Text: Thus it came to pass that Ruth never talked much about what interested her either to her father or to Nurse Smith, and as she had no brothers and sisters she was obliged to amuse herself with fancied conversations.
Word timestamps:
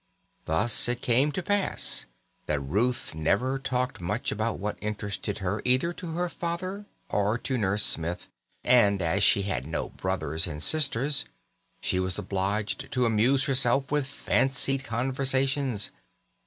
Thus 0.45 0.89
it 0.89 1.03
came 1.03 1.31
to 1.33 1.43
pass 1.43 2.07
that 2.47 2.59
Ruth 2.59 3.13
never 3.13 3.59
talked 3.59 4.01
much 4.01 4.31
about 4.31 4.57
what 4.57 4.79
interested 4.81 5.37
her 5.37 5.61
either 5.63 5.93
to 5.93 6.13
her 6.13 6.27
father 6.27 6.87
or 7.09 7.37
to 7.37 7.55
Nurse 7.55 7.83
Smith, 7.83 8.25
and 8.63 8.99
as 8.99 9.21
she 9.23 9.43
had 9.43 9.67
no 9.67 9.89
brothers 9.89 10.47
and 10.47 10.63
sisters 10.63 11.25
she 11.83 11.99
was 11.99 12.17
obliged 12.17 12.91
to 12.91 13.05
amuse 13.05 13.43
herself 13.45 13.91
with 13.91 14.07
fancied 14.07 14.83
conversations. 14.83 15.91